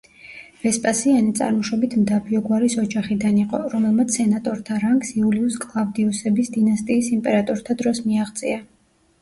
[0.61, 8.59] ვესპასიანე წარმოშობით მდაბიო გვარის ოჯახიდან იყო, რომელმაც სენატორთა რანგს იულიუს-კლავდიუსების დინასტიის იმპერატორთა დროს მიაღწია.